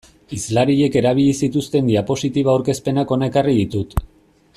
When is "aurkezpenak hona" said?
2.57-3.29